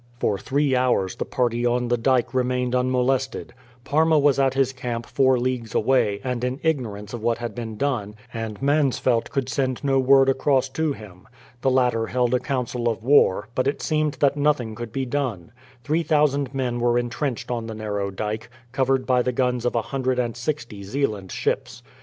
[0.17, 3.53] For three hours the party on the dyke remained unmolested.
[3.83, 7.77] Parma was at his camp four leagues away, and in ignorance of what had been
[7.77, 11.27] done, and Mansfeldt could send no word across to him.
[11.61, 15.51] The latter held a council of war, but it seemed that nothing could be done.
[15.83, 19.83] Three thousand men were entrenched on the narrow dyke, covered by the guns of a
[19.83, 21.83] hundred and sixty Zeeland ships.